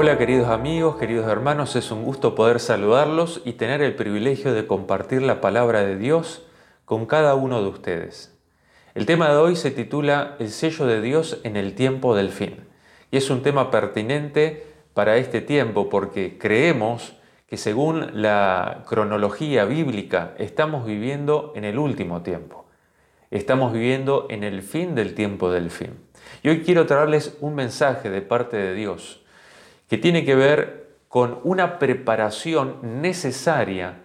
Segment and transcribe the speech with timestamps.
[0.00, 4.64] Hola queridos amigos, queridos hermanos, es un gusto poder saludarlos y tener el privilegio de
[4.64, 6.46] compartir la palabra de Dios
[6.84, 8.32] con cada uno de ustedes.
[8.94, 12.68] El tema de hoy se titula El sello de Dios en el tiempo del fin
[13.10, 17.16] y es un tema pertinente para este tiempo porque creemos
[17.48, 22.66] que según la cronología bíblica estamos viviendo en el último tiempo.
[23.32, 25.98] Estamos viviendo en el fin del tiempo del fin.
[26.44, 29.24] Y hoy quiero traerles un mensaje de parte de Dios
[29.88, 34.02] que tiene que ver con una preparación necesaria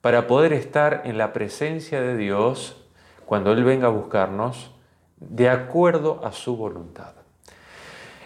[0.00, 2.76] para poder estar en la presencia de Dios
[3.26, 4.70] cuando Él venga a buscarnos
[5.16, 7.14] de acuerdo a su voluntad.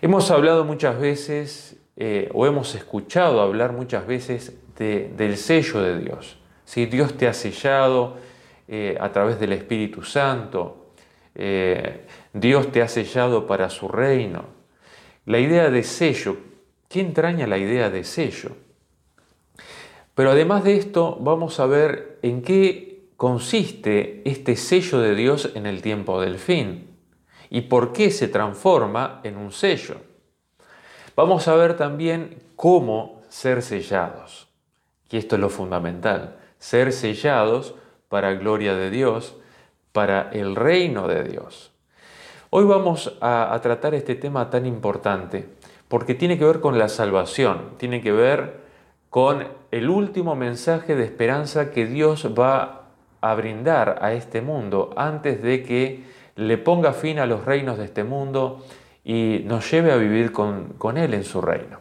[0.00, 6.38] Hemos hablado muchas veces eh, o hemos escuchado hablar muchas veces del sello de Dios.
[6.64, 8.16] Si Dios te ha sellado
[8.68, 10.92] eh, a través del Espíritu Santo,
[11.34, 14.44] eh, Dios te ha sellado para su reino.
[15.26, 16.36] La idea de sello,
[16.88, 18.56] ¿qué entraña la idea de sello?
[20.14, 25.66] Pero además de esto, vamos a ver en qué consiste este sello de Dios en
[25.66, 26.88] el tiempo del fin
[27.50, 29.96] y por qué se transforma en un sello.
[31.14, 34.48] Vamos a ver también cómo ser sellados.
[35.10, 37.74] Y esto es lo fundamental, ser sellados
[38.08, 39.36] para gloria de Dios,
[39.92, 41.72] para el reino de Dios.
[42.50, 45.48] Hoy vamos a, a, tratar este tema tan importante
[45.88, 48.60] porque tiene que ver con la salvación, tiene que ver
[49.10, 52.88] con el último mensaje de esperanza que Dios va
[53.20, 56.04] a brindar a este mundo antes de que
[56.36, 58.64] le ponga fin a los reinos de este mundo
[59.04, 61.80] y nos lleve a vivir con, Él en su reino.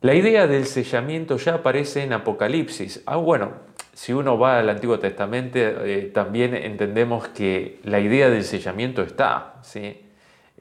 [0.00, 3.02] La idea del sellamiento ya aparece en Apocalipsis.
[3.06, 3.52] Ah, bueno,
[3.92, 9.54] si uno va al Antiguo Testamento, eh, también entendemos que la idea del sellamiento está.
[9.62, 10.03] ¿sí?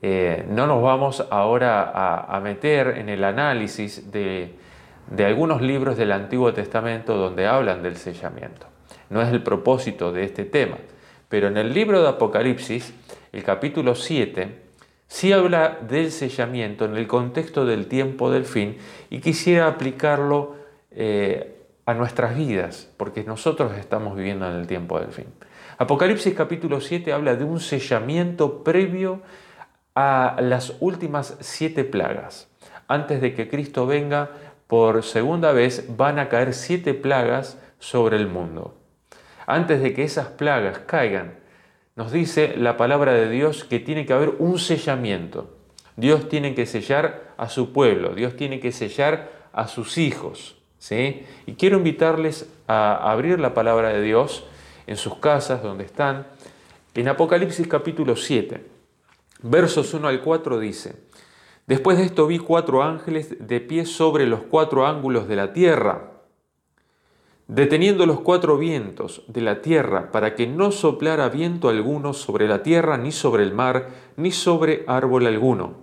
[0.06, 4.54] Eh, no nos vamos ahora a, meter en el análisis de,
[5.18, 8.68] algunos libros del Antiguo Testamento donde hablan del sellamiento.
[9.10, 10.76] No es el propósito de este tema.
[11.30, 12.94] Pero en el libro de Apocalipsis,
[13.32, 14.50] el capítulo 7,
[15.08, 20.58] sí habla del sellamiento en el contexto del tiempo del fin y quisiera aplicarlo
[20.92, 25.28] eh, a nuestras vidas, porque nosotros estamos viviendo en el tiempo del fin.
[25.78, 29.22] Apocalipsis capítulo 7 habla de un sellamiento previo
[29.96, 32.48] a las últimas siete plagas.
[32.88, 34.32] Antes de que Cristo venga
[34.68, 38.76] por segunda vez, van a caer siete plagas sobre el mundo.
[39.46, 41.36] Antes de que esas plagas caigan
[41.96, 45.56] nos dice la palabra de Dios que tiene que haber un sellamiento.
[45.96, 50.58] Dios tiene que sellar a su pueblo, Dios tiene que sellar a sus hijos.
[50.80, 51.24] ¿sí?
[51.46, 54.44] Y quiero invitarles a abrir la palabra de Dios
[54.88, 56.26] en sus casas, donde están.
[56.96, 58.73] En Apocalipsis capítulo 7,
[59.44, 60.96] versos 1 al 4 dice,
[61.68, 66.14] Después de esto vi cuatro ángeles de pie sobre los cuatro ángulos de la tierra
[67.48, 72.64] deteniendo los cuatro vientos de la tierra para que no soplara viento alguno sobre la
[72.64, 75.76] tierra, ni sobre el mar, ni sobre árbol alguno.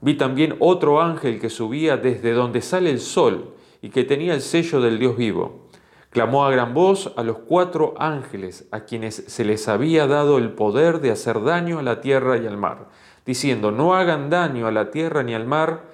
[0.00, 4.40] Vi también otro ángel que subía desde donde sale el sol y que tenía el
[4.40, 5.68] sello del Dios vivo.
[6.12, 10.50] Clamó a gran voz a los cuatro ángeles a quienes se les había dado el
[10.50, 12.88] poder de hacer daño a la tierra y al mar,
[13.24, 15.84] diciendo, no hagan daño a la tierra ni al mar,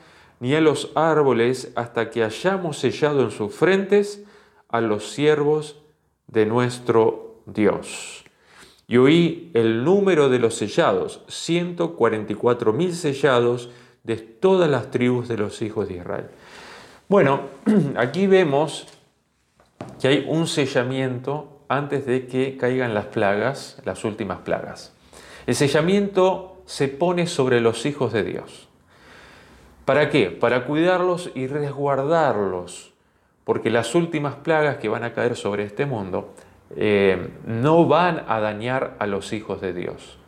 [0.41, 4.25] ni a los árboles, hasta que hayamos sellado en sus frentes
[4.69, 5.81] a los siervos
[6.27, 8.25] de nuestro Dios.
[8.89, 13.71] Y oí el número de los sellados, 144 mil sellados
[14.03, 16.27] de todas las tribus de los hijos de Israel.
[17.09, 17.43] Bueno,
[17.97, 18.87] aquí vemos
[20.01, 24.95] que hay un sellamiento antes de que caigan las plagas, las últimas plagas.
[25.47, 28.69] El sellamiento se pone sobre los hijos de Dios.
[29.85, 30.31] ¿Para qué?
[30.31, 32.93] Para cuidarlos y resguardarlos
[33.49, 36.35] porque las últimas plagas que van a caer sobre este mundo
[36.77, 40.19] eh, no van a dañar a los hijos de Dios,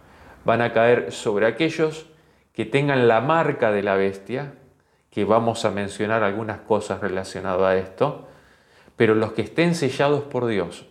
[0.46, 2.06] van a caer sobre aquellos
[2.54, 4.54] que tengan la marca de la bestia,
[5.10, 8.26] que vamos a mencionar algunas cosas relacionadas a esto,
[9.00, 10.84] pero los que estén sellados por Dios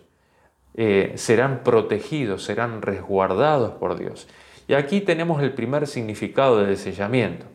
[0.74, 4.26] eh, serán protegidos, serán resguardados por Dios.
[4.66, 7.46] Y aquí tenemos el primer significado del sellamiento.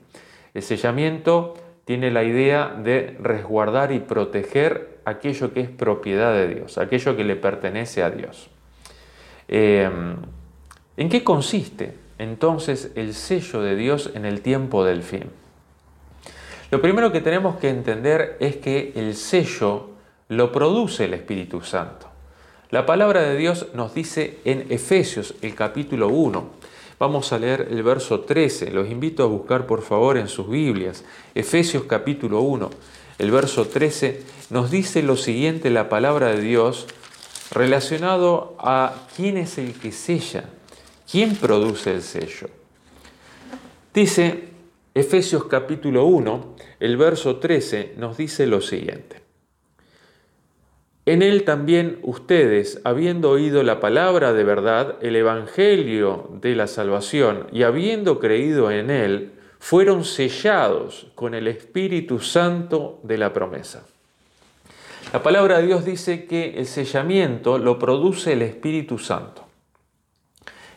[0.54, 6.78] El sellamiento tiene la idea de resguardar y proteger aquello que es propiedad de Dios,
[6.78, 8.50] aquello que le pertenece a Dios.
[9.50, 9.90] Eh,
[10.96, 15.26] ¿En qué consiste entonces el sello de Dios en el tiempo del fin?
[16.72, 19.95] Lo primero que tenemos que entender es que el sello
[20.30, 22.08] lo produce el Espíritu Santo.
[22.72, 26.66] La palabra de Dios nos dice en Efesios, el capítulo 1,
[26.98, 28.72] Vamos a leer el verso 13.
[28.72, 31.04] Los invito a buscar por favor en sus Biblias.
[31.34, 32.70] Efesios capítulo 1.
[33.20, 36.88] El verso 13 nos dice lo siguiente la palabra de Dios
[37.52, 40.46] relacionado a quién es el que sella,
[41.10, 42.50] quién produce el sello.
[43.94, 44.50] Dice
[44.94, 49.25] Efesios capítulo 1, el verso 13 nos dice lo siguiente.
[51.06, 57.48] En él también ustedes, habiendo oído la palabra de verdad, el Evangelio de la salvación,
[57.52, 63.86] y habiendo creído en él, fueron sellados con el Espíritu Santo de la promesa.
[65.14, 69.46] La palabra de Dios dice que el sellamiento lo produce el Espíritu Santo.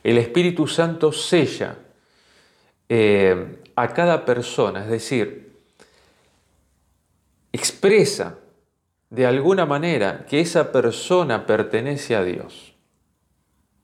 [0.04, 1.76] El Espíritu Santo sella
[2.88, 5.52] eh, a cada persona, es decir,
[7.52, 8.38] expresa
[9.10, 12.74] de alguna manera que esa persona pertenece a Dios.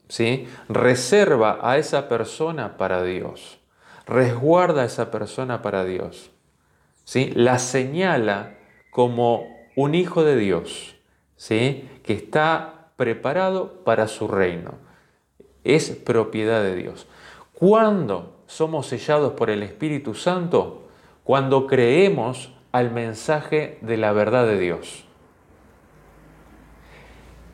[0.08, 0.46] ¿Sí?
[0.68, 3.58] Reserva a esa persona para Dios.
[4.06, 6.30] Resguarda a esa persona para Dios.
[7.04, 7.32] ¿Sí?
[7.34, 8.58] La señala
[8.90, 10.94] como un hijo de Dios,
[11.36, 11.88] ¿sí?
[12.04, 14.74] que está preparado para su reino.
[15.64, 17.06] Es propiedad de Dios.
[17.54, 20.88] ¿Cuándo somos sellados por el Espíritu Santo?
[21.24, 25.04] Cuando creemos al mensaje de la verdad de Dios.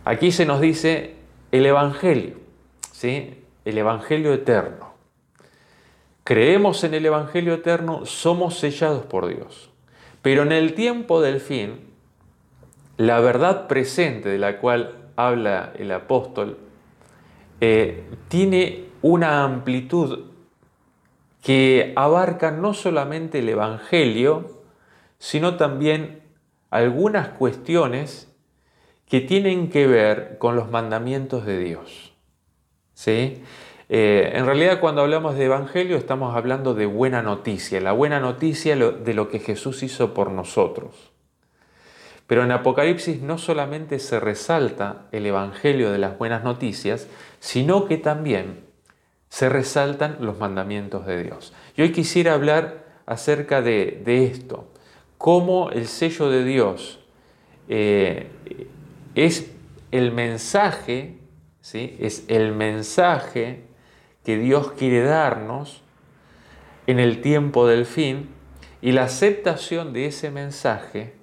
[0.05, 1.14] Aquí se nos dice
[1.52, 2.37] el Evangelio,
[2.93, 3.44] ¿sí?
[3.64, 4.94] el Evangelio eterno.
[6.25, 9.70] Creemos en el Evangelio eterno, somos sellados por Dios.
[10.23, 11.81] Pero en el tiempo del fin,
[12.97, 16.58] la verdad presente de la cual habla el apóstol
[17.61, 20.26] eh, tiene una amplitud
[21.43, 24.62] que abarca no solamente el Evangelio,
[25.19, 26.23] sino también
[26.70, 28.30] algunas cuestiones
[29.11, 32.15] que tienen que ver con los mandamientos de Dios.
[32.95, 33.43] ¿Sí?
[33.89, 38.77] Eh, en realidad cuando hablamos de Evangelio estamos hablando de buena noticia, la buena noticia
[38.77, 41.11] de lo que Jesús hizo por nosotros.
[42.29, 47.09] Pero en Apocalipsis no solamente se resalta el Evangelio de las buenas noticias,
[47.41, 48.61] sino que también
[49.29, 51.53] se resaltan los mandamientos de Dios.
[51.77, 54.69] Y hoy quisiera hablar acerca de, esto,
[55.19, 57.01] cómo el sello de Dios
[57.69, 58.29] eh,
[59.26, 59.50] es
[59.90, 61.19] el mensaje,
[61.61, 61.96] ¿sí?
[62.00, 63.64] es el mensaje
[64.25, 65.82] que Dios quiere darnos
[66.87, 68.31] en el tiempo del fin
[68.81, 71.14] y la aceptación de ese mensaje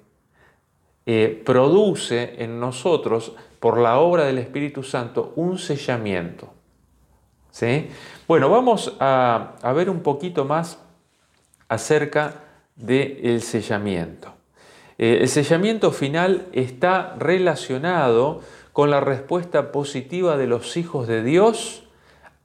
[1.06, 6.52] eh, produce en nosotros, por la obra del Espíritu Santo, un sellamiento.
[7.50, 7.88] ¿Sí?
[8.28, 10.78] Bueno, vamos a, ver un poquito más
[11.68, 12.44] acerca
[12.76, 14.37] del sellamiento.
[14.98, 18.42] Eh, el sellamiento final está relacionado
[18.72, 21.84] con la respuesta positiva de los hijos de Dios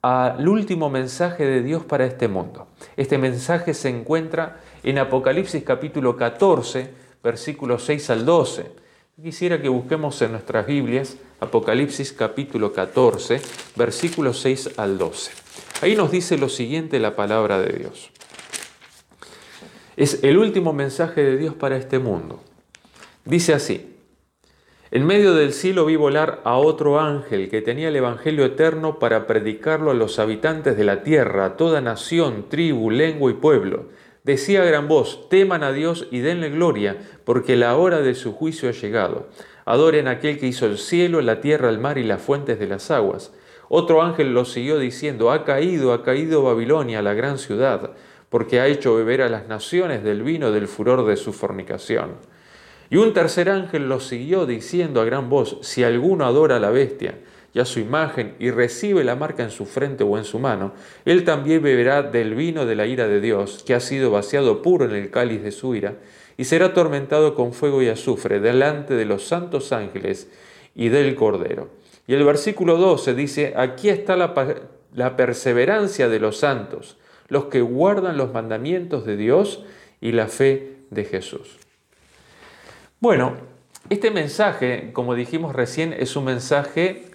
[0.03, 2.67] al último mensaje de Dios para este mundo.
[2.97, 8.71] Este mensaje se encuentra en Apocalipsis capítulo 14, versículos 6 al 12.
[9.21, 13.41] Quisiera que busquemos en nuestras Biblias Apocalipsis capítulo 14,
[13.75, 15.31] versículos 6 al 12.
[15.81, 18.12] Ahí nos dice lo siguiente la palabra de Dios.
[19.95, 22.41] Es el último mensaje de Dios para este mundo.
[23.25, 23.95] Dice así,
[24.91, 29.25] en medio del cielo vi volar a otro ángel que tenía el Evangelio eterno para
[29.27, 33.87] predicarlo a los habitantes de la tierra, a toda nación, tribu, lengua y pueblo
[34.23, 38.31] Decía a gran voz, teman a Dios y denle gloria, porque la hora de su
[38.31, 39.27] juicio ha llegado.
[39.65, 42.67] Adoren a aquel que hizo el cielo, la tierra, el mar y las fuentes de
[42.67, 43.33] las aguas.
[43.67, 47.91] Otro ángel lo siguió diciendo, ha caído, ha caído Babilonia, la gran ciudad,
[48.33, 52.15] porque ha hecho beber a las naciones del vino del furor de su fornicación.
[52.89, 56.71] Y un tercer ángel lo siguió diciendo a gran voz, si alguno adora a la
[56.71, 57.19] bestia,
[57.53, 60.73] y a su imagen y recibe la marca en su frente o en su mano,
[61.05, 64.85] él también beberá del vino de la ira de Dios, que ha sido vaciado puro
[64.85, 65.97] en el cáliz de su ira,
[66.35, 70.27] y será atormentado con fuego y azufre delante de los santos ángeles
[70.73, 71.69] y del Cordero.
[72.07, 74.33] Y el versículo 12 dice, aquí está la,
[74.95, 76.97] la perseverancia de los santos,
[77.33, 79.65] los que guardan los mandamientos de Dios
[79.99, 81.57] y la fe de Jesús.
[82.99, 83.33] Bueno,
[83.89, 87.05] este mensaje, como dijimos recién, es un mensaje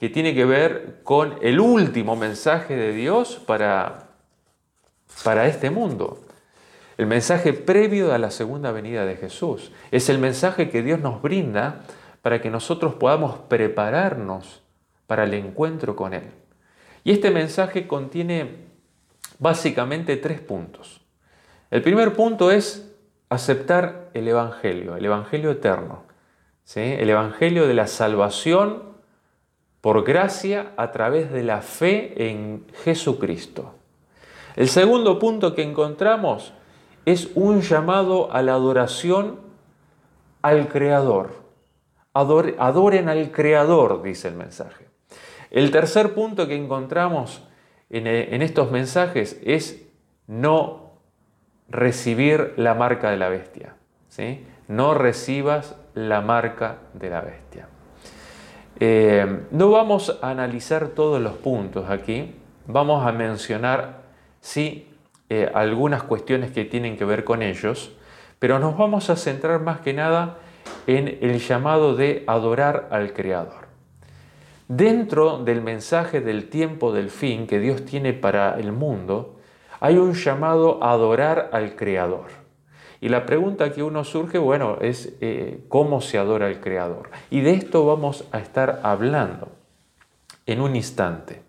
[0.00, 4.08] que tiene que ver con el último mensaje de Dios para,
[5.22, 6.24] para este mundo.
[6.96, 9.72] El mensaje previo a la segunda venida de Jesús.
[9.90, 11.82] Es el mensaje que Dios nos brinda
[12.22, 14.62] para que nosotros podamos prepararnos
[15.06, 16.30] para el encuentro con Él.
[17.04, 18.65] Y este mensaje contiene
[19.38, 21.00] básicamente tres puntos.
[21.70, 22.92] El primer punto es
[23.28, 26.04] aceptar el Evangelio, el Evangelio eterno,
[26.64, 26.80] ¿sí?
[26.80, 28.82] el Evangelio de la salvación
[29.80, 33.74] por gracia a través de la fe en Jesucristo.
[34.56, 36.52] El segundo punto que encontramos
[37.04, 39.38] es un llamado a la adoración
[40.42, 41.44] al Creador.
[42.14, 44.88] adoren al Creador, dice el mensaje.
[45.50, 47.42] El tercer punto que encontramos
[47.90, 49.82] en, en estos mensajes es
[50.26, 50.92] no
[51.68, 53.74] recibir la marca de la bestia.
[54.08, 54.44] ¿sí?
[54.68, 57.68] No recibas la marca de la bestia.
[58.78, 62.34] Eh, no vamos a analizar todos los puntos aquí,
[62.66, 64.02] vamos a mencionar,
[64.40, 64.88] sí,
[65.30, 67.92] eh, algunas cuestiones que tienen que ver con ellos,
[68.38, 70.36] pero nos vamos a centrar más que nada
[70.86, 73.65] en el llamado de adorar al Creador.
[74.68, 79.36] Dentro del mensaje del tiempo del fin que Dios tiene para el mundo,
[79.78, 82.26] hay un llamado a adorar al Creador.
[83.00, 87.10] Y la pregunta que uno surge, bueno, es eh, cómo se adora al Creador.
[87.30, 89.48] Y de esto vamos a estar hablando
[90.46, 91.42] en un instante.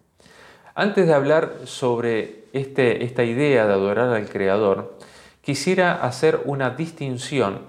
[0.76, 4.96] Antes de hablar sobre este, esta idea de adorar al Creador,
[5.42, 7.62] quisiera hacer una distinción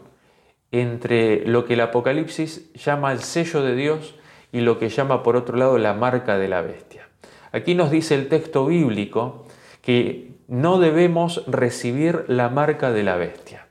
[0.72, 4.14] entre lo que el Apocalipsis llama el sello de Dios
[4.52, 7.08] y lo que llama por otro lado la marca de la bestia.
[7.52, 9.46] Aquí nos dice el texto bíblico
[9.82, 13.66] que no debemos recibir la marca de la bestia.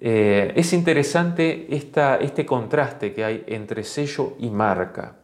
[0.00, 5.16] Eh, es interesante este contraste que hay entre sello y marca.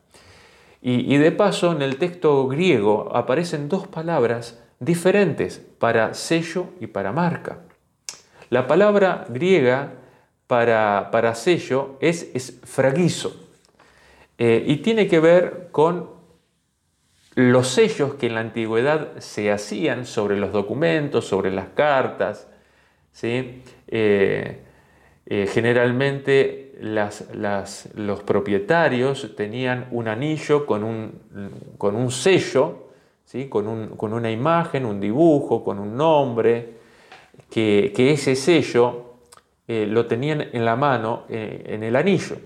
[0.87, 7.11] Y, de paso, en el texto griego aparecen dos palabras diferentes para sello y para
[7.11, 7.61] marca.
[8.51, 9.95] La palabra griega
[10.47, 13.44] para, para sello es, es fragizo
[14.39, 16.11] eh, y tiene que ver con
[17.37, 22.49] los sellos que en la antigüedad se hacían sobre los documentos, sobre las cartas,
[23.13, 23.63] ¿sí?
[23.89, 24.61] Eh,
[25.27, 26.75] eh, generalmente
[27.95, 32.89] los propietarios tenían un anillo con un, sello,
[33.25, 33.49] ¿sí?
[33.49, 36.75] con, una imagen, un dibujo, con un nombre,
[37.49, 39.15] que, ese sello
[39.67, 42.37] lo tenían en la mano, en el anillo.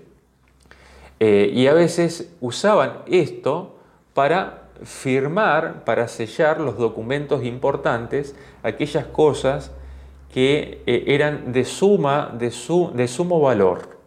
[1.19, 3.75] Y a veces usaban esto
[4.13, 9.71] para firmar, para sellar los documentos importantes, aquellas cosas
[10.33, 12.53] que eh, eran de, suma, de,
[12.93, 13.97] de sumo valor.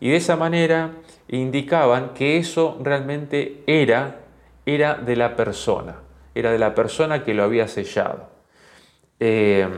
[0.00, 0.92] Y de esa manera
[1.28, 4.20] indicaban que eso realmente era,
[4.64, 5.96] era de la persona,
[6.34, 8.28] era de la persona que lo había sellado.
[9.20, 9.68] Eh,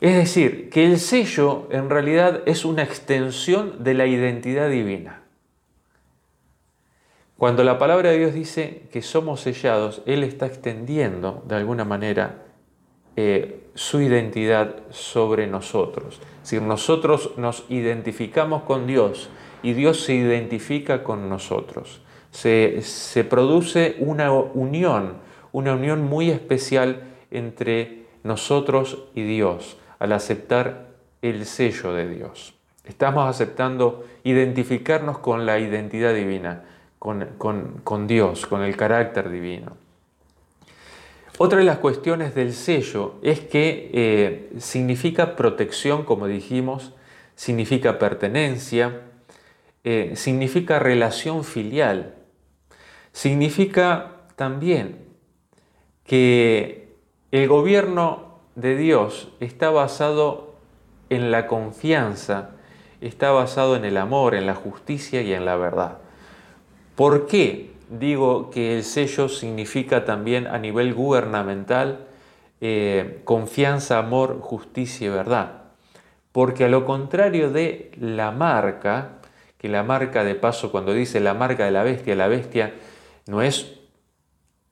[0.00, 5.21] es decir, que el sello en realidad es una extensión de la identidad divina.
[7.42, 12.44] Cuando la palabra de Dios dice que somos sellados, Él está extendiendo de alguna manera
[13.16, 16.20] eh, su identidad sobre nosotros.
[16.44, 19.28] Si nosotros nos identificamos con Dios
[19.60, 25.16] y Dios se identifica con nosotros, se, se produce una unión,
[25.50, 30.90] una unión muy especial entre nosotros y Dios al aceptar
[31.22, 32.54] el sello de Dios.
[32.84, 36.66] Estamos aceptando identificarnos con la identidad divina,
[37.38, 39.76] con, con Dios, con el carácter divino.
[41.38, 46.92] Otra de las cuestiones del sello es que eh, significa protección, como dijimos,
[47.34, 49.00] significa pertenencia,
[49.82, 52.14] eh, significa relación filial,
[53.12, 54.98] significa también
[56.04, 56.94] que
[57.32, 60.54] el gobierno de Dios está basado
[61.08, 62.50] en la confianza,
[63.00, 66.01] está basado en el amor, en la justicia y en la verdad.
[67.02, 67.72] ¿Por qué?
[67.90, 72.06] digo que el sello significa también a nivel gubernamental
[72.60, 75.64] eh, confianza, amor, justicia y verdad.
[76.30, 79.18] Porque a lo contrario de la marca,
[79.58, 82.72] que la marca de paso cuando dice la marca de la bestia, la bestia
[83.26, 83.80] no es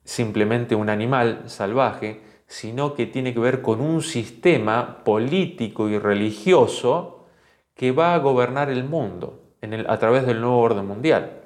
[0.04, 7.26] simplemente un animal salvaje, sino que tiene que ver con un sistema político y religioso
[7.74, 9.42] que va a gobernar el mundo
[9.88, 11.39] a través del nuevo orden mundial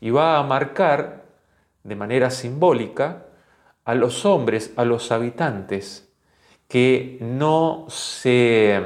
[0.00, 1.24] y va a marcar
[1.84, 3.26] de manera simbólica
[3.84, 6.06] a los hombres, a los habitantes
[6.68, 8.82] que no se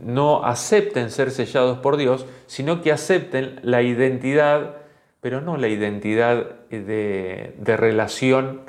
[0.00, 4.76] no acepten ser sellados por Dios, sino que acepten la identidad,
[5.20, 8.62] pero no la identidad de, relación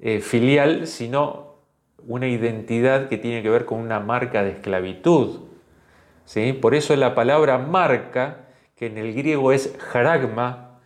[0.00, 1.56] eh, filial, sino
[2.06, 5.40] una identidad que tiene que ver con una marca de esclavitud.
[6.24, 6.52] ¿sí?
[6.54, 10.80] Por eso la palabra marca que en el griego es jaragma,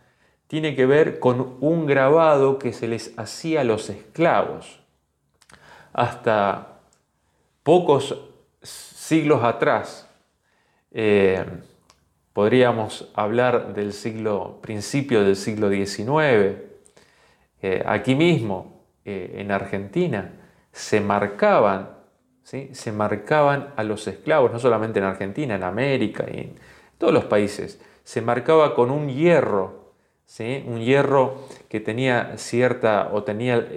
[0.47, 4.79] tiene que ver con un grabado que se les hacía a los esclavos.
[5.93, 6.79] Hasta
[7.63, 8.19] pocos
[8.61, 10.09] siglos atrás,
[10.91, 11.45] eh,
[12.39, 16.57] Podríamos hablar del siglo, principio del siglo XIX.
[17.61, 20.31] Eh, aquí mismo, eh, en Argentina,
[20.71, 21.89] se marcaban,
[22.43, 22.69] ¿sí?
[22.71, 26.55] se marcaban a los esclavos, no solamente en Argentina, en América y en
[26.99, 27.81] todos los países.
[28.03, 29.93] Se marcaba con un hierro,
[30.25, 30.63] ¿sí?
[30.67, 31.37] un hierro
[31.67, 33.67] que tenía cierta o tenía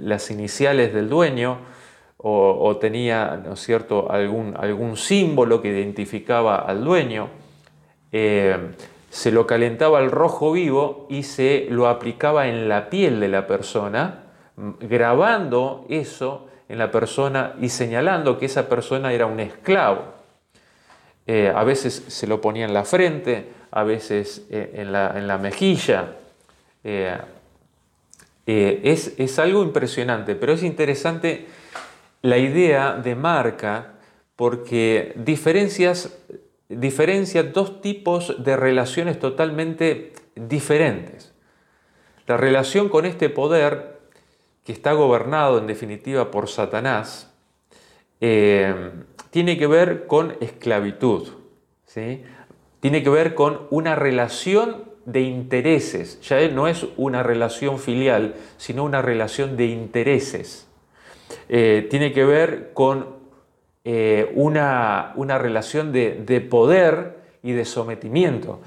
[0.00, 1.58] las iniciales del dueño
[2.24, 4.10] o, tenía ¿no es cierto?
[4.10, 7.28] Algún, algún símbolo que identificaba al dueño.
[8.12, 8.56] Eh,
[9.10, 13.46] se lo calentaba al rojo vivo y se lo aplicaba en la piel de la
[13.46, 14.24] persona,
[14.56, 20.21] grabando eso en la persona y señalando que esa persona era un esclavo.
[21.26, 26.16] Eh, a veces se lo ponía en la frente, a veces eh, en, la, mejilla.
[26.84, 27.22] es,
[29.16, 31.46] es algo impresionante, pero es interesante
[32.22, 33.94] la idea de marca
[34.36, 36.16] porque diferencias,
[36.68, 41.32] diferencia dos tipos de relaciones totalmente diferentes.
[42.26, 44.00] La relación con este poder
[44.64, 47.30] que está gobernado en definitiva por Satanás
[48.20, 48.92] eh,
[49.32, 51.26] tiene que ver con esclavitud,
[51.86, 52.22] ¿sí?
[52.80, 58.84] tiene que ver con una relación de intereses, ya no es una relación filial, sino
[58.84, 60.68] una relación de intereses.
[61.48, 63.16] Eh, tiene que ver con
[63.84, 68.60] eh, una, relación de, poder y de sometimiento.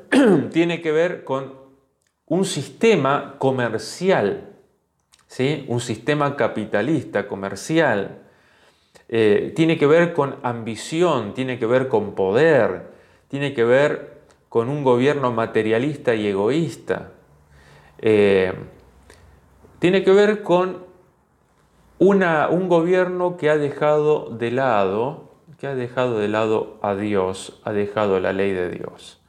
[0.52, 1.54] tiene que ver con
[2.26, 4.54] un sistema comercial,
[5.26, 5.64] ¿sí?
[5.66, 8.20] un sistema capitalista, comercial.
[9.08, 12.88] Eh, tiene que ver con ambición, tiene que ver con poder,
[13.28, 17.10] tiene que ver con un gobierno materialista y egoísta.
[19.78, 20.84] tiene que ver con
[21.98, 27.72] un gobierno que ha dejado de lado, que ha dejado de lado a Dios, ha
[27.72, 29.20] dejado la ley de Dios.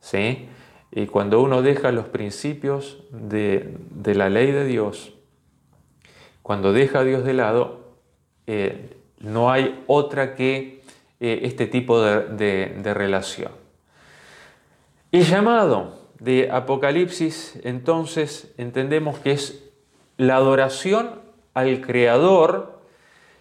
[0.00, 0.48] ¿sí?
[0.90, 3.78] Y cuando uno deja los principios de,
[4.14, 5.14] la ley de Dios,
[6.42, 7.96] cuando deja a Dios de lado,
[8.46, 10.82] eh, no hay otra que
[11.20, 13.52] eh, este tipo de, relación.
[15.12, 19.62] El llamado de Apocalipsis, entonces, entendemos que es
[20.16, 21.20] la adoración
[21.54, 22.80] al Creador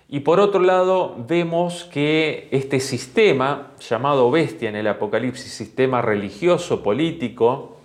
[0.07, 6.83] y por otro lado vemos que este sistema llamado bestia en el Apocalipsis, sistema religioso,
[6.83, 7.77] político,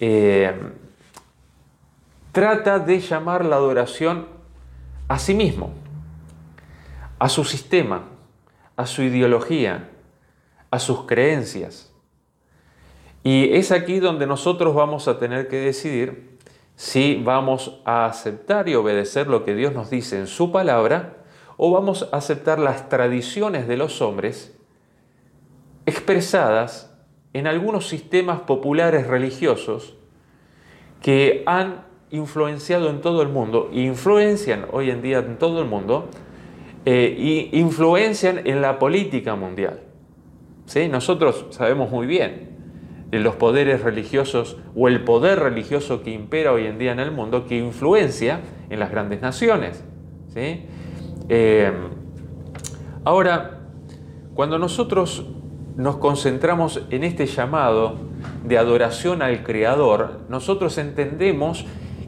[0.00, 0.52] eh,
[2.32, 4.26] trata de llamar la adoración
[5.06, 5.83] a sí mismo,
[7.18, 8.04] a su sistema,
[8.76, 9.90] a su ideología,
[10.70, 11.92] a sus creencias.
[13.22, 16.38] Y es aquí donde nosotros vamos a tener que decidir
[16.76, 21.24] si vamos a aceptar y obedecer lo que Dios nos dice en su palabra
[21.56, 24.56] o vamos a aceptar las tradiciones de los hombres
[25.86, 26.92] expresadas
[27.32, 29.94] en algunos sistemas populares religiosos
[31.00, 36.08] que han influenciado en todo el mundo, influencian hoy en día en todo el mundo,
[36.84, 39.80] e influencian en la política mundial.
[40.66, 40.88] ¿Sí?
[40.88, 42.54] Nosotros sabemos muy bien
[43.18, 47.46] los poderes religiosos o el poder religioso que impera hoy en día en el mundo
[47.46, 49.84] que influencia en las grandes naciones.
[50.28, 50.62] ¿sí?
[51.28, 51.72] Eh,
[53.04, 53.60] ahora,
[54.34, 55.26] cuando nosotros
[55.76, 57.96] nos concentramos en este llamado
[58.44, 61.66] de adoración al Creador, nosotros entendemos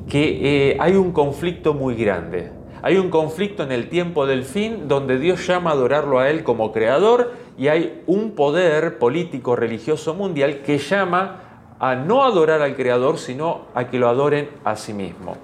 [0.09, 2.53] que eh, hay un conflicto muy grande.
[2.87, 6.45] Hay un conflicto en el tiempo del fin donde Dios llama a adorarlo a Él
[6.45, 11.41] como Creador y hay un poder político religioso mundial que llama
[11.81, 15.37] a no adorar al Creador, sino a que lo adoren a sí mismo.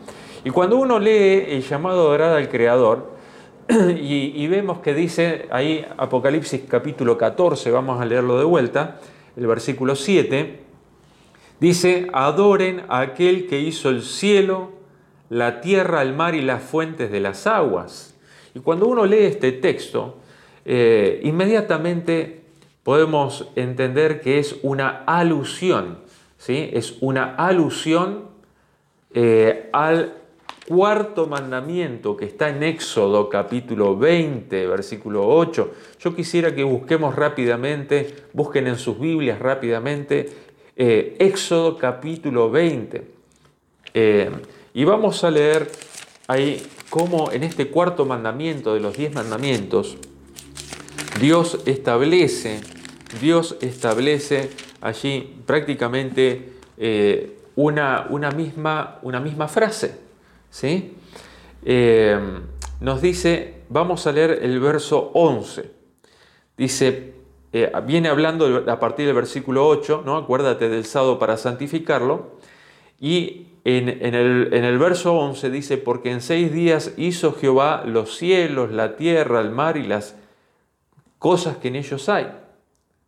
[0.44, 3.10] Y cuando uno lee el llamado a adorar al Creador,
[3.68, 9.00] y, vemos que dice ahí Apocalipsis capítulo 14, vamos a leerlo de vuelta,
[9.36, 10.60] el versículo 7,
[11.58, 14.81] dice, adoren a aquel que hizo el cielo,
[15.32, 18.14] la tierra, el mar y las fuentes de las aguas.
[18.54, 20.18] Y cuando uno lee este texto,
[20.66, 22.42] eh, inmediatamente
[22.82, 26.00] podemos entender que es una alusión,
[26.36, 26.68] ¿sí?
[26.74, 28.24] es una alusión
[29.14, 30.16] eh, al
[30.68, 35.72] cuarto mandamiento que está en Éxodo capítulo 20, versículo 8.
[35.98, 40.28] Yo quisiera que busquemos rápidamente, busquen en sus Biblias rápidamente,
[40.76, 43.22] eh, Éxodo capítulo 20.
[44.74, 45.70] Y vamos a leer
[46.26, 49.96] ahí cómo en este cuarto mandamiento de los diez mandamientos,
[51.20, 52.60] Dios establece,
[53.20, 59.98] Dios establece allí prácticamente eh, una, una, misma, una, misma, frase.
[60.50, 60.94] ¿sí?
[61.64, 62.18] Eh,
[62.80, 65.70] nos dice, vamos a leer el verso 11.
[66.56, 67.14] Dice,
[67.52, 70.16] eh, viene hablando a partir del versículo 8, ¿no?
[70.16, 72.38] acuérdate del sábado para santificarlo,
[72.98, 78.96] y en, el, verso 11 dice, porque en seis días hizo Jehová los cielos, la
[78.96, 80.16] tierra, el mar y las
[81.18, 82.26] cosas que en ellos hay.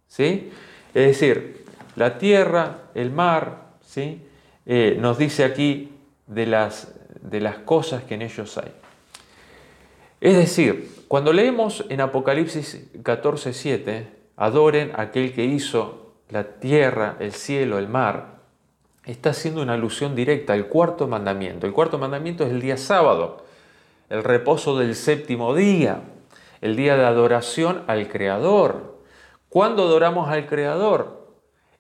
[0.07, 0.53] ¿Sí?
[0.95, 1.65] Es decir,
[1.97, 4.23] la tierra, el mar, ¿sí?
[4.67, 5.91] Eh, nos dice aquí
[6.29, 8.73] de las, de las cosas que en ellos hay.
[10.21, 17.33] Es decir, cuando leemos en Apocalipsis 14, 7, adoren aquel que hizo la tierra, el
[17.33, 18.34] cielo, el mar,
[19.07, 21.67] está haciendo una alusión directa al cuarto mandamiento.
[21.67, 23.45] El cuarto mandamiento es el día sábado,
[24.09, 26.01] el reposo del séptimo día,
[26.61, 28.99] el día de adoración al Creador.
[29.49, 31.25] ¿Cuándo adoramos al Creador?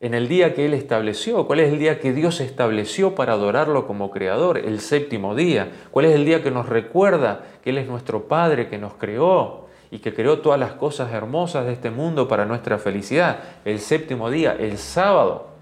[0.00, 1.46] En el día que Él estableció.
[1.46, 4.58] ¿Cuál es el día que Dios estableció para adorarlo como Creador?
[4.58, 5.70] El séptimo día.
[5.90, 9.68] ¿Cuál es el día que nos recuerda que Él es nuestro Padre que nos creó
[9.90, 13.38] y que creó todas las cosas hermosas de este mundo para nuestra felicidad?
[13.64, 15.54] El séptimo día, el sábado.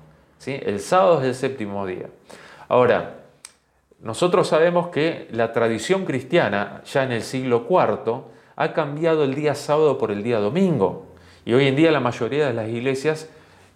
[0.47, 2.07] El sábado es el séptimo día.
[2.69, 3.19] Ahora,
[4.01, 8.25] nosotros sabemos que la tradición cristiana, ya en el siglo IV,
[8.57, 11.07] ha cambiado el día sábado por el día domingo.
[11.45, 13.29] Y hoy en día la mayoría de las iglesias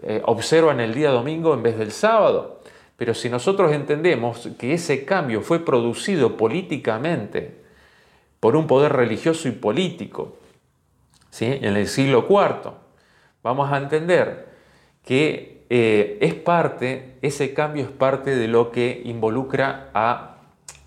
[0.02, 2.60] eh, observan el día domingo en vez del sábado.
[2.96, 7.60] Pero si nosotros entendemos que ese cambio fue producido políticamente
[8.40, 10.36] por un poder religioso y político,
[11.30, 11.46] ¿sí?
[11.46, 12.72] en el siglo IV,
[13.42, 14.48] vamos a entender
[15.04, 20.36] que eh, es parte, ese cambio es parte de lo que involucra a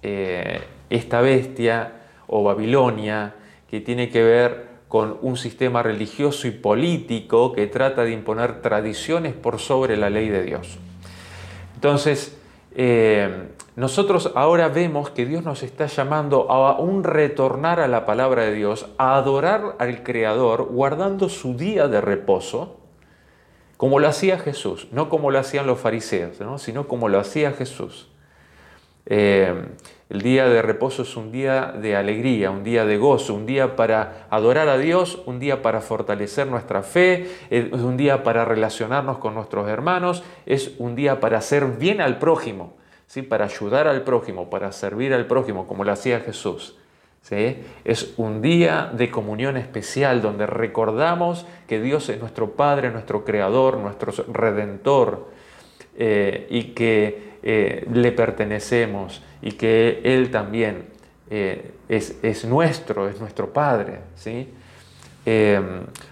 [0.01, 1.93] eh, esta bestia
[2.27, 3.35] o Babilonia,
[3.69, 9.33] que tiene que ver con un sistema religioso y político que trata de imponer tradiciones
[9.33, 10.79] por sobre la ley de Dios.
[11.75, 12.37] Entonces,
[12.75, 18.43] eh, nosotros ahora vemos que Dios nos está llamando a un retornar a la palabra
[18.43, 22.78] de Dios, a adorar al Creador, guardando su día de reposo,
[23.79, 28.09] como lo hacía Jesús, no como lo hacían los fariseos, sino como lo hacía Jesús.
[29.05, 29.53] Eh,
[30.09, 33.77] el día de reposo es un día de alegría, un día de gozo, un día
[33.77, 39.19] para adorar a Dios, un día para fortalecer nuestra fe, es un día para relacionarnos
[39.19, 42.73] con nuestros hermanos, es un día para hacer bien al prójimo,
[43.07, 43.21] ¿sí?
[43.21, 46.78] para ayudar al prójimo, para servir al prójimo, como lo hacía Jesús.
[47.31, 53.77] Es un día de comunión especial donde recordamos que Dios es nuestro Padre, nuestro Creador,
[53.77, 55.29] nuestro Redentor
[55.95, 60.85] eh, y que eh, le pertenecemos y que Él también
[61.29, 63.99] eh, es, nuestro, es nuestro Padre.
[64.15, 64.49] ¿sí?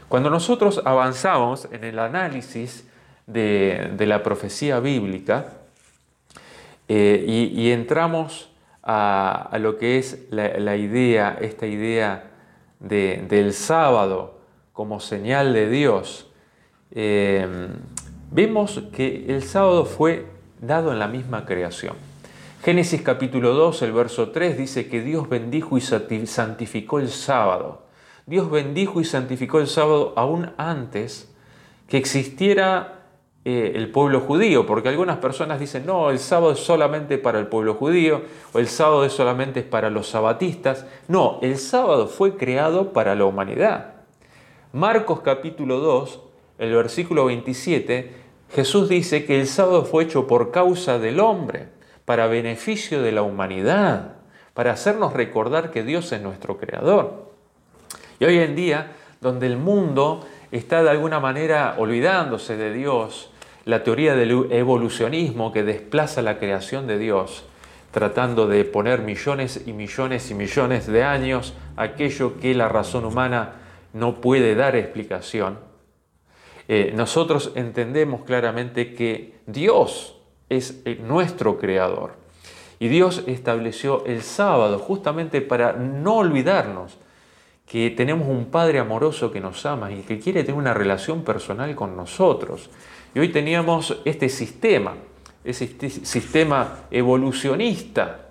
[0.10, 2.88] cuando nosotros avanzamos en el análisis
[3.26, 5.54] de, la profecía bíblica
[6.88, 8.52] y entramos
[8.90, 12.32] a, lo que es la, idea, esta idea
[12.80, 14.40] del sábado
[14.72, 16.32] como señal de Dios,
[16.92, 17.68] em,
[18.32, 20.26] vemos que el sábado fue
[20.62, 21.96] dado en la misma creación.
[22.64, 27.84] Génesis capítulo 2, el verso 3 dice que Dios bendijo y santificó el sábado.
[28.26, 31.34] Dios bendijo y santificó el sábado aún antes
[31.90, 32.97] que existiera
[33.50, 37.48] eh, el pueblo judío, porque algunas personas dicen, no, el sábado es solamente para el
[37.48, 40.86] pueblo judío, o el sábado es solamente para los sabatistas.
[41.08, 43.94] No, el sábado fue creado para la humanidad.
[44.74, 46.20] Marcos capítulo 2,
[46.58, 48.12] el versículo 27,
[48.52, 51.70] Jesús dice que el sábado fue hecho por causa del hombre,
[52.04, 54.16] para beneficio de la humanidad,
[54.56, 57.32] para hacernos recordar que Dios es nuestro creador.
[58.20, 63.32] Y hoy en día, donde el mundo está de alguna manera olvidándose de Dios,
[63.68, 67.44] la teoría del evolucionismo que desplaza la creación de Dios,
[67.92, 73.56] tratando de poner millones y millones y millones de años aquello que la razón humana
[73.92, 75.60] no puede dar explicación,
[76.70, 82.14] eh, nosotros entendemos claramente que Dios es eh, nuestro creador.
[82.80, 86.98] Y Dios estableció el sábado justamente para no olvidarnos
[87.66, 91.76] que tenemos un Padre amoroso que nos ama y que quiere tener una relación personal
[91.76, 92.70] con nosotros.
[93.18, 94.94] Y hoy teníamos este sistema,
[95.44, 98.28] ese sistema evolucionista,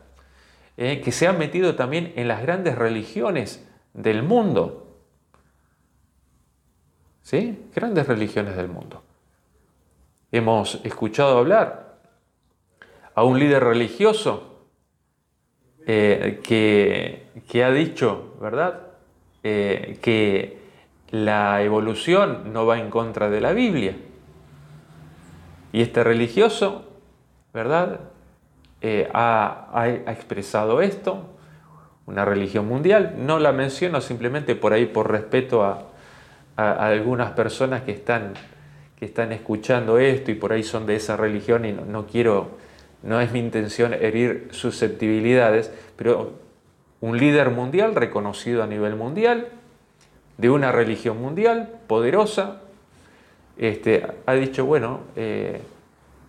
[0.77, 4.97] eh, que se ha metido también en las grandes religiones del mundo.
[7.21, 7.65] ¿Sí?
[7.75, 9.03] Grandes religiones del mundo.
[10.31, 11.99] Hemos escuchado hablar
[13.13, 14.69] a un líder religioso
[15.85, 18.83] eh, que, ha dicho, ¿verdad?,
[19.43, 20.61] eh, que
[21.11, 23.97] la evolución no va en contra de la Biblia.
[25.73, 26.85] Y este religioso,
[27.53, 28.01] ¿verdad?
[28.83, 31.25] Eh, ha, expresado esto,
[32.07, 33.15] una religión mundial.
[33.19, 35.89] No la menciono simplemente por ahí por respeto a,
[36.57, 38.33] algunas personas que están,
[38.99, 42.53] que están escuchando esto y por ahí son de esa religión y no, quiero,
[43.03, 46.33] no es mi intención herir susceptibilidades, pero
[47.03, 49.49] un líder mundial reconocido a nivel mundial,
[50.39, 52.63] de una religión mundial poderosa,
[53.59, 55.61] este, ha dicho, bueno, eh,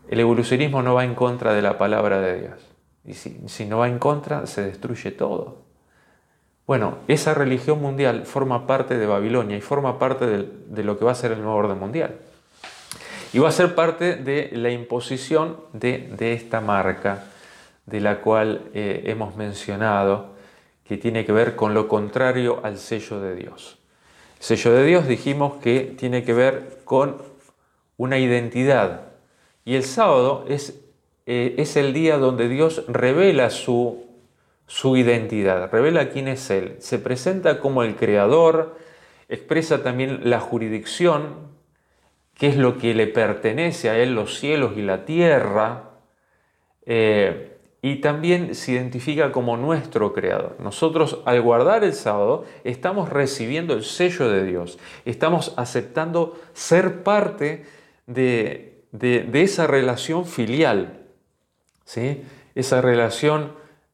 [0.09, 2.67] el evolucionismo no va en contra de la palabra de Dios.
[3.05, 5.63] Y si, no va en contra, se destruye todo.
[6.65, 11.11] Bueno, esa religión mundial forma parte de Babilonia y forma parte de, lo que va
[11.11, 12.17] a ser el nuevo orden mundial.
[13.31, 17.25] Y va a ser parte de la imposición de, esta marca
[17.85, 20.35] de la cual eh, hemos mencionado,
[20.83, 23.77] que tiene que ver con lo contrario al sello de Dios.
[24.37, 27.21] El sello de Dios dijimos que tiene que ver con
[27.97, 29.09] una identidad.
[29.65, 30.79] Y el sábado es,
[31.25, 34.07] eh, es el día donde Dios revela su
[34.67, 38.77] su identidad, revela quién es Él, se presenta como el creador,
[39.29, 41.47] expresa también la jurisdicción,
[42.35, 45.91] qué es lo que le pertenece a Él, los cielos y la tierra,
[46.85, 50.55] eh, y también se identifica como nuestro creador.
[50.59, 57.65] Nosotros al guardar el sábado estamos recibiendo el sello de Dios, estamos aceptando ser parte
[58.07, 58.83] de,
[59.33, 61.05] esa relación filial,
[61.85, 62.23] ¿sí?
[62.55, 63.51] esa relación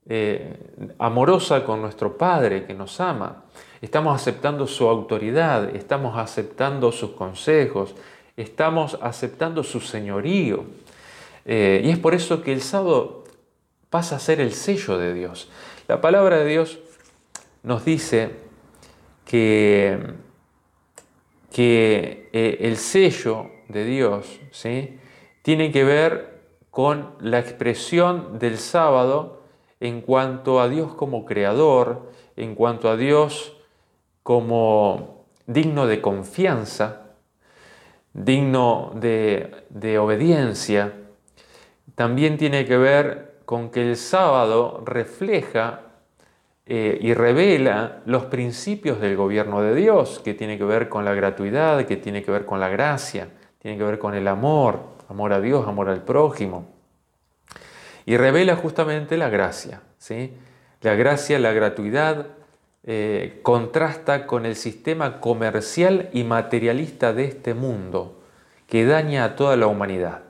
[0.07, 0.57] eh,
[0.97, 3.43] amorosa con nuestro Padre que nos ama.
[3.81, 7.95] Estamos aceptando su autoridad, estamos aceptando sus consejos,
[8.37, 10.63] estamos aceptando su señorío.
[11.45, 13.22] Eh, y es por eso que el sábado
[13.93, 15.51] pasa a ser el sello de Dios.
[15.88, 16.79] La palabra de Dios
[17.62, 18.32] nos dice
[19.23, 20.15] que,
[21.51, 24.97] que eh, el sello de Dios ¿sí?
[25.43, 29.43] tiene que ver con la expresión del sábado
[29.79, 33.56] en cuanto a Dios como creador, en cuanto a Dios
[34.23, 37.12] como digno de confianza,
[38.12, 40.95] digno de, obediencia,
[41.93, 45.81] también tiene que ver con que el sábado refleja
[46.65, 51.13] eh, y revela los principios del gobierno de Dios, que tiene que ver con la
[51.13, 53.27] gratuidad, que tiene que ver con la gracia,
[53.59, 56.65] tiene que ver con el amor, amor a Dios, amor al prójimo
[58.07, 59.81] y revela justamente la gracia.
[59.99, 60.33] ¿sí?
[60.81, 62.29] La gracia, la gratuidad,
[62.83, 68.19] eh, contrasta con el sistema comercial y materialista de este mundo
[68.65, 70.22] que daña a toda la humanidad.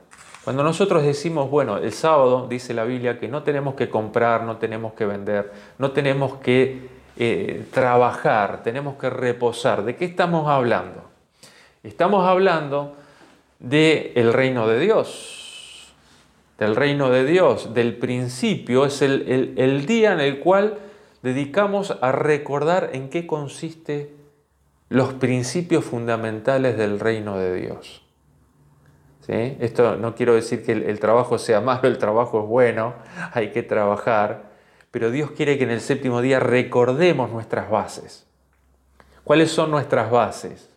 [0.44, 4.58] Cuando nosotros decimos, bueno, el sábado dice la Biblia que no tenemos que comprar, no
[4.58, 11.04] tenemos que vender, no tenemos que eh, trabajar, tenemos que reposar, ¿de qué estamos hablando?
[11.82, 12.94] Estamos hablando
[13.58, 15.94] del el reino de Dios,
[16.58, 20.78] del reino de Dios, del principio, es el, día en el cual
[21.22, 24.14] dedicamos a recordar en qué consiste
[24.90, 28.03] los principios fundamentales del reino de Dios.
[29.28, 32.94] Esto no quiero decir que el, trabajo sea malo, el trabajo es bueno,
[33.32, 34.50] hay que trabajar,
[34.90, 38.26] pero Dios quiere que en el séptimo día recordemos nuestras bases.
[39.24, 40.68] ¿Cuáles son nuestras bases?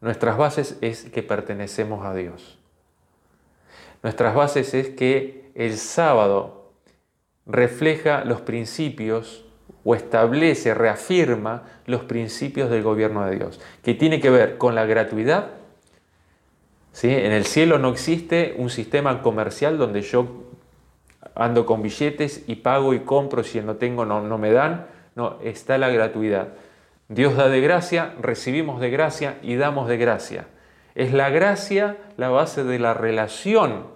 [0.00, 2.58] Nuestras bases es que pertenecemos a Dios.
[4.02, 6.72] Nuestras bases es que el sábado
[7.46, 9.44] refleja los principios
[9.84, 14.86] o establece, reafirma los principios del gobierno de Dios, que tiene que ver con la
[14.86, 15.61] gratuidad.
[16.92, 17.08] ¿Sí?
[17.10, 20.42] En el cielo no existe un sistema comercial donde yo
[21.34, 24.86] ando con billetes y pago y compro, si no tengo no, no me dan.
[25.14, 26.48] No, está la gratuidad.
[27.08, 30.46] Dios da de gracia, recibimos de gracia y damos de gracia.
[30.94, 33.86] Es la gracia la base de la relación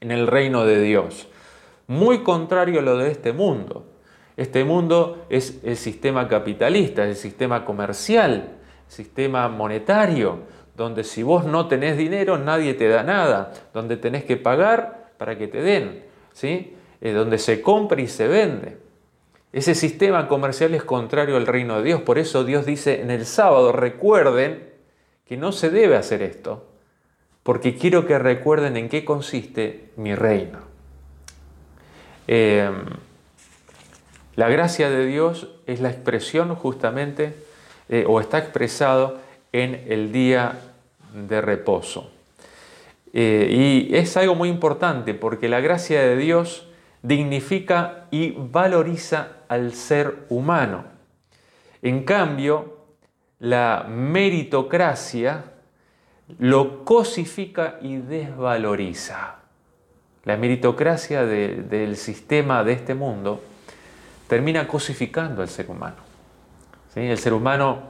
[0.00, 1.28] en el reino de Dios.
[1.86, 3.86] Muy contrario a lo de este mundo.
[4.36, 10.42] Este mundo es el sistema capitalista, el sistema comercial, el sistema monetario,
[10.78, 15.36] donde si vos no tenés dinero nadie te da nada, donde tenés que pagar para
[15.36, 16.74] que te den, ¿sí?
[17.00, 18.78] Donde se compra y se vende.
[19.52, 23.26] Ese sistema comercial es contrario al reino de Dios, por eso Dios dice en el
[23.26, 24.68] sábado, recuerden
[25.26, 26.66] que no se debe hacer esto,
[27.42, 30.60] porque quiero que recuerden en qué consiste mi reino.
[32.28, 32.84] Em,
[34.36, 37.34] la gracia de Dios es la expresión justamente,
[37.88, 39.18] eh, o está expresado
[39.52, 40.67] en el día
[41.12, 42.10] de reposo.
[43.12, 46.68] Eh, y es algo muy importante porque la gracia de Dios
[47.02, 50.84] dignifica y valoriza al ser humano.
[51.82, 52.76] En cambio,
[53.38, 55.44] la meritocracia
[56.38, 59.36] lo cosifica y desvaloriza.
[60.24, 63.40] La meritocracia del sistema de este mundo
[64.26, 65.96] termina cosificando al ser humano.
[66.94, 67.82] El ser humano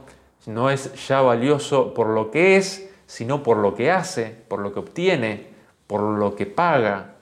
[0.45, 4.71] no es ya valioso por lo que es, sino por lo que hace, por lo
[4.71, 5.47] que obtiene,
[5.87, 7.15] por lo que paga,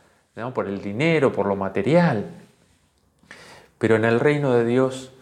[0.53, 2.25] por el dinero, por lo material.
[3.77, 5.13] Pero en el reino de Dios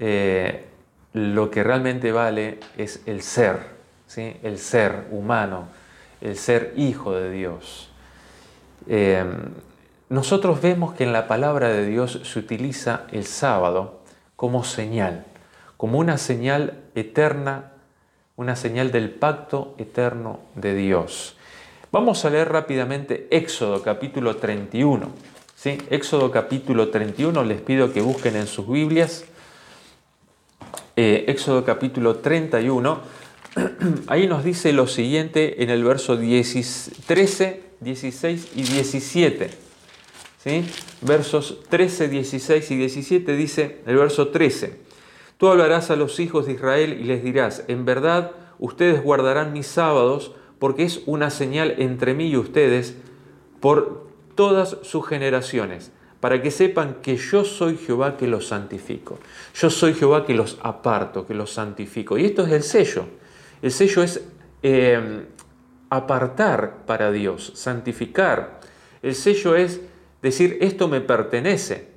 [0.00, 0.64] eh,
[1.12, 3.60] lo que realmente vale es el ser,
[4.08, 4.36] ¿sí?
[4.42, 5.68] el ser humano,
[6.20, 7.92] el ser hijo de Dios.
[8.88, 9.24] Eh,
[10.08, 14.00] nosotros vemos que en la palabra de Dios se utiliza el sábado
[14.34, 15.24] como señal,
[15.76, 17.74] como una señal eterna,
[18.40, 21.36] una señal del pacto eterno de Dios.
[21.92, 25.10] Vamos a leer rápidamente Éxodo capítulo 31.
[25.54, 25.76] ¿sí?
[25.90, 29.26] Éxodo capítulo 31, les pido que busquen en sus Biblias.
[30.96, 33.00] Eh, Éxodo capítulo 31,
[34.06, 39.50] ahí nos dice lo siguiente en el verso 13, 16 y 17.
[40.42, 40.64] ¿sí?
[41.02, 44.89] Versos 13, 16 y 17 dice el verso 13.
[45.40, 49.66] Tú hablarás a los hijos de Israel y les dirás, en verdad ustedes guardarán mis
[49.66, 52.94] sábados porque es una señal entre mí y ustedes
[53.58, 59.18] por todas sus generaciones, para que sepan que yo soy Jehová que los santifico.
[59.54, 62.18] Yo soy Jehová que los aparto, que los santifico.
[62.18, 63.06] Y esto es el sello.
[63.62, 64.22] El sello es
[64.62, 65.24] em,
[65.88, 68.60] apartar para Dios, santificar.
[69.00, 69.80] El sello es
[70.20, 71.88] decir, esto me pertenece.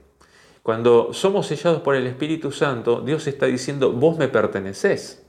[0.64, 5.22] Cuando somos sellados por el Espíritu Santo, Dios está diciendo, vos me perteneces.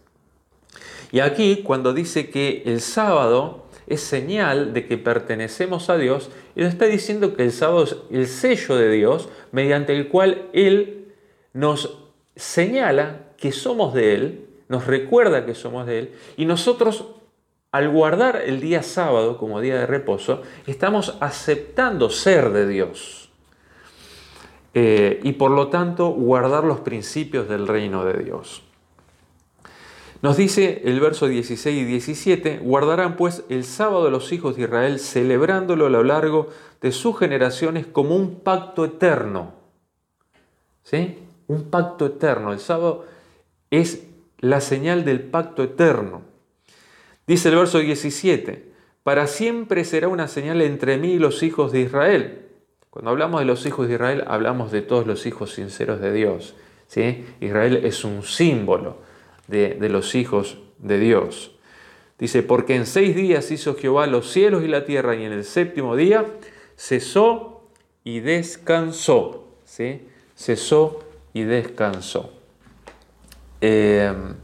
[1.10, 6.66] Y aquí, cuando dice que el sábado es señal de que pertenecemos a Dios, Él
[6.66, 11.12] está diciendo que el sábado es el sello de Dios mediante el cual Él
[11.52, 11.98] nos
[12.36, 17.06] señala que somos de Él, nos recuerda que somos de Él, y nosotros
[17.72, 23.23] al guardar el día sábado como día de reposo, estamos aceptando ser de Dios.
[24.74, 28.64] Eh, y por lo tanto guardar los principios del reino de Dios.
[30.20, 34.98] Nos dice el verso 16 y 17, guardarán pues el sábado los hijos de Israel,
[34.98, 36.48] celebrándolo a lo largo
[36.80, 39.52] de sus generaciones como un pacto eterno.
[40.82, 41.18] ¿Sí?
[41.46, 42.52] Un pacto eterno.
[42.52, 43.04] El sábado
[43.70, 44.06] es
[44.38, 46.22] la señal del pacto eterno.
[47.26, 51.80] Dice el verso 17, para siempre será una señal entre mí y los hijos de
[51.80, 52.43] Israel.
[52.94, 56.54] Cuando hablamos de los hijos de Israel, hablamos de todos los hijos sinceros de Dios.
[57.40, 58.98] Israel es un símbolo
[59.48, 61.56] de, los hijos de Dios.
[62.20, 65.42] Dice, porque en seis días hizo Jehová los cielos y la tierra y en el
[65.42, 66.24] séptimo día
[66.76, 67.68] cesó
[68.04, 69.48] y descansó.
[70.36, 71.00] Cesó
[71.32, 72.32] y descansó.
[73.60, 74.36] Em,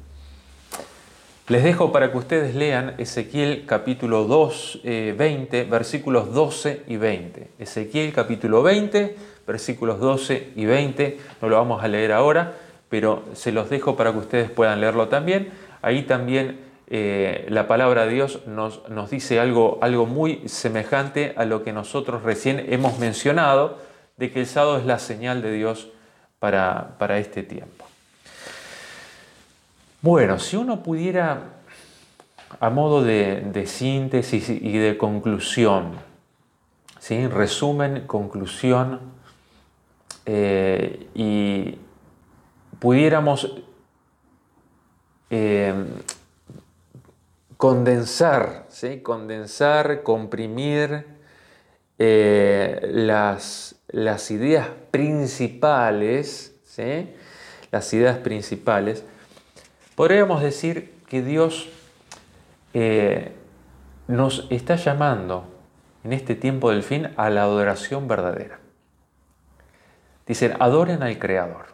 [1.51, 7.49] les dejo para que ustedes lean Ezequiel capítulo 2, 20, eh, versículos 12 y 20.
[7.59, 11.19] Ezequiel capítulo 20, versículos 12 y 20.
[11.43, 12.55] No lo vamos a leer ahora
[12.91, 15.51] pero se los dejo para que ustedes puedan leerlo también.
[15.81, 21.63] Ahí también eh, la palabra de Dios nos, dice algo, algo muy semejante a lo
[21.63, 23.79] que nosotros recién hemos mencionado,
[24.17, 25.89] de que el sábado es la señal de Dios
[26.41, 27.80] para, este tiempo.
[30.03, 31.61] Bueno, si uno pudiera,
[32.59, 35.93] a modo de, síntesis y de conclusión,
[36.99, 37.27] ¿sí?
[37.27, 38.99] resumen, conclusión,
[40.25, 41.77] eh, y,
[42.79, 43.55] pudiéramos
[45.29, 45.75] eh,
[47.59, 49.03] condensar, ¿sí?
[49.03, 51.05] condensar, comprimir
[51.99, 57.11] eh, las, las, ideas principales, ¿sí?
[57.71, 59.05] las ideas principales,
[60.01, 61.69] podríamos decir que Dios
[62.73, 63.37] eh,
[64.09, 65.45] nos está llamando
[66.05, 68.61] en este tiempo del fin a la adoración verdadera.
[70.27, 71.67] Dicen, adoren al Creador.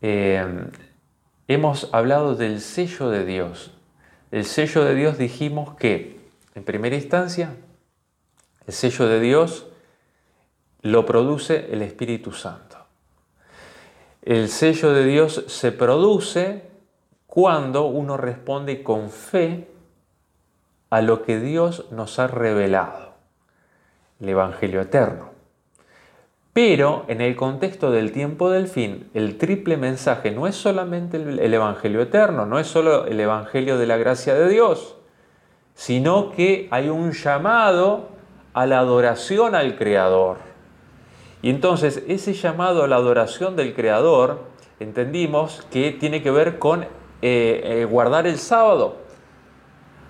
[0.00, 0.46] Eh,
[1.46, 3.74] hemos hablado del sello de Dios.
[4.30, 7.50] El sello de Dios dijimos que, en primera instancia,
[8.66, 9.66] el sello de Dios
[10.80, 12.65] lo produce el Espíritu Santo.
[14.26, 16.62] El sello de Dios se produce
[17.28, 19.68] cuando uno responde con fe
[20.90, 23.14] a lo que Dios nos ha revelado,
[24.18, 25.30] el Evangelio eterno.
[26.52, 31.54] Pero en el contexto del tiempo del fin, el triple mensaje no es solamente el,
[31.54, 34.96] Evangelio eterno, no es solo el Evangelio de la gracia de Dios,
[35.76, 38.08] sino que hay un llamado
[38.54, 40.55] a la adoración al Creador.
[41.46, 44.40] Y entonces ese llamado a la adoración del Creador,
[44.80, 46.88] entendimos que tiene que ver con eh,
[47.22, 48.96] eh, guardar el sábado,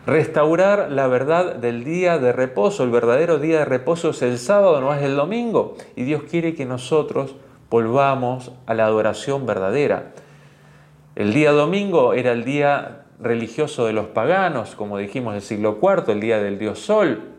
[0.07, 2.85] Restaurar la verdad del día de reposo.
[2.85, 5.77] El verdadero día de reposo es el sábado, no es el domingo.
[5.95, 7.35] Y Dios quiere que nosotros
[7.69, 10.13] volvamos a la adoración verdadera.
[11.17, 16.11] El día domingo era el día religioso de los paganos, como dijimos del siglo IV,
[16.13, 17.36] el día del dios Sol.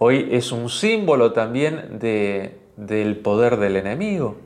[0.00, 4.36] Hoy es un símbolo también del poder del enemigo,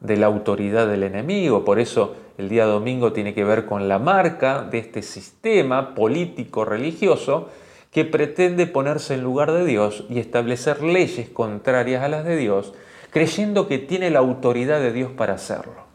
[0.00, 1.64] de la autoridad del enemigo.
[1.64, 6.64] Por eso el día domingo tiene que ver con la marca de este sistema político
[6.64, 7.48] religioso
[7.92, 12.74] que pretende ponerse en lugar de Dios y establecer leyes contrarias a las de Dios,
[13.10, 15.86] creyendo que tiene la autoridad de Dios para hacerlo.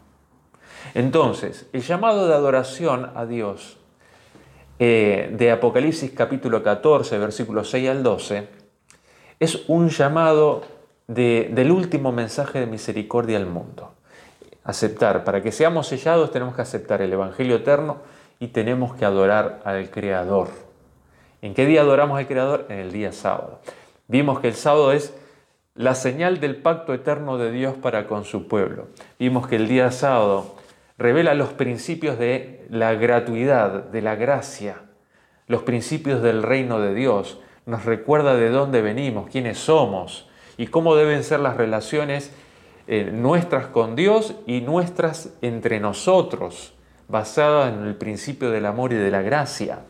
[0.94, 3.76] Entonces, el llamado de adoración a Dios
[4.78, 8.63] eh, de Apocalipsis capítulo 14, versículos 6 al 12,
[9.40, 10.62] es un llamado
[11.06, 13.92] del último mensaje de misericordia al mundo.
[14.64, 17.98] Aceptar, para que seamos sellados tenemos que aceptar el Evangelio eterno
[18.40, 20.48] y tenemos que adorar al Creador.
[21.42, 22.66] ¿En qué día adoramos al Creador?
[22.70, 23.60] En el día sábado.
[24.08, 25.14] Vimos que el sábado es
[25.74, 28.86] la señal del pacto eterno de Dios para con su pueblo.
[29.18, 30.54] Vimos que el día sábado
[30.96, 34.76] revela los principios de la gratuidad, de la gracia,
[35.46, 40.96] los principios del reino de Dios, nos recuerda de dónde venimos, quiénes somos y cómo
[40.96, 42.30] deben ser las relaciones
[42.86, 46.74] eh, nuestras con Dios y nuestras entre nosotros,
[47.08, 49.80] basadas en el principio del amor y de la gracia,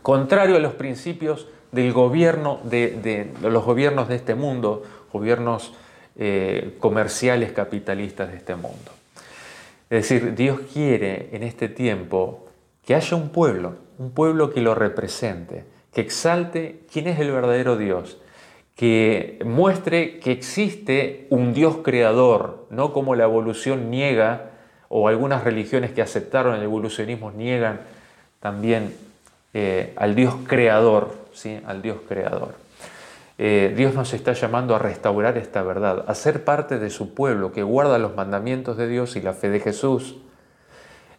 [0.00, 5.74] contrario a los principios del gobierno de, los gobiernos de este mundo, gobiernos
[6.16, 8.92] eh, comerciales capitalistas de este mundo.
[9.90, 12.46] Es decir, Dios quiere en este tiempo
[12.84, 17.76] que haya un pueblo, un pueblo que lo represente, que exalte quién es el verdadero
[17.76, 18.18] Dios,
[18.76, 24.50] que muestre que existe un Dios creador, no como la evolución niega,
[24.94, 27.80] o algunas religiones que aceptaron el evolucionismo niegan
[28.40, 28.94] también
[29.54, 31.60] eh, al Dios creador, ¿sí?
[31.66, 32.54] al Dios creador.
[33.38, 37.52] Eh, Dios nos está llamando a restaurar esta verdad, a ser parte de su pueblo
[37.52, 40.16] que guarda los mandamientos de Dios y la fe de Jesús.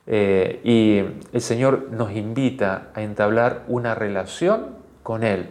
[0.06, 5.49] Eh, y el Señor nos invita a entablar una relación con Él,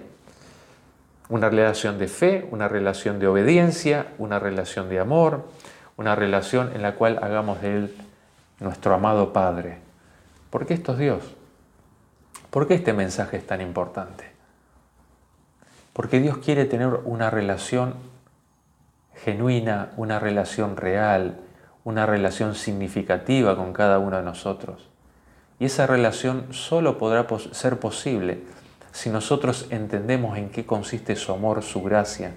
[1.29, 5.49] una relación de fe, una relación de obediencia, una relación de amor,
[5.97, 7.97] una relación en la cual hagamos de Él
[8.61, 9.79] nuestro amado Padre.
[10.51, 11.35] ¿Por qué esto es Dios?
[12.51, 14.31] ¿Por qué este mensaje es tan importante?
[15.93, 17.95] Porque Dios quiere tener una relación
[19.15, 21.39] genuina, una relación real,
[21.85, 24.89] una relación significativa con cada uno de nosotros.
[25.59, 28.43] Y esa relación solo podrá ser posible
[28.93, 32.33] si nosotros entendemos en qué consiste su amor, su gracia,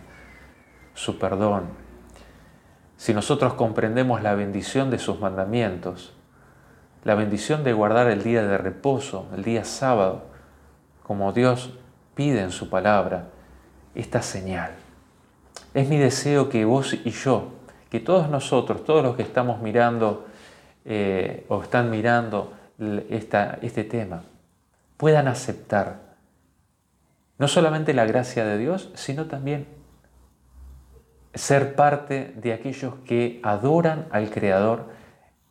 [0.93, 1.65] su perdón.
[2.97, 6.13] Si nosotros comprendemos la bendición de sus mandamientos,
[7.03, 10.23] la bendición de guardar el día de reposo, el día sábado,
[11.03, 11.77] como Dios
[12.15, 13.27] pide en su palabra,
[13.93, 14.71] esta señal.
[15.73, 17.49] Es mi deseo que vos y yo,
[17.89, 20.25] que todos nosotros, todos los que estamos mirando
[20.85, 22.53] eh, o están mirando
[23.09, 24.23] este tema,
[24.97, 25.99] puedan aceptar
[27.37, 29.67] no solamente la gracia de Dios, sino también
[31.33, 34.89] ser parte de aquellos que adoran al Creador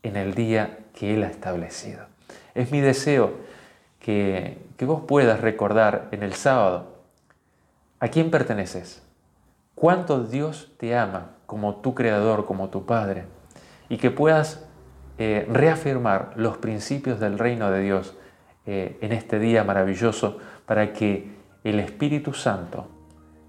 [0.03, 2.07] en el día que Él ha establecido.
[2.55, 3.33] Es mi deseo
[3.99, 6.95] que vos puedas recordar en el sábado
[8.05, 9.03] ¿A quién perteneces?
[9.75, 13.27] ¿Cuánto Dios te ama como tu creador, como tu Padre?
[13.89, 14.67] Y que puedas
[15.19, 18.17] eh, reafirmar los principios del reino de Dios
[18.67, 21.31] eh, en este día maravilloso para que
[21.63, 22.89] el Espíritu Santo,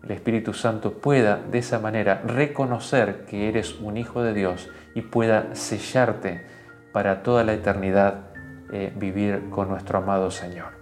[0.04, 5.02] el Espíritu Santo pueda de esa manera reconocer que eres un hijo de Dios y
[5.02, 6.46] pueda sellarte
[6.94, 8.28] para toda la eternidad
[8.72, 10.74] eh, vivir con nuestro amado Señor.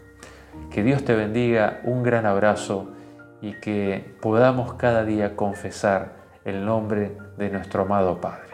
[0.71, 2.89] Que Dios te bendiga, un gran abrazo
[3.41, 8.52] y que podamos cada día confesar el nombre de nuestro amado Padre.